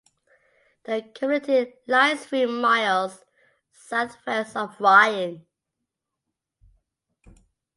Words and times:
The 0.85 1.03
community 1.13 1.73
lies 1.85 2.25
three 2.25 2.47
miles 2.47 3.23
southwest 3.71 4.57
of 4.57 4.75
Ryan. 4.79 5.45